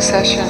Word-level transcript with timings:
Session. 0.00 0.49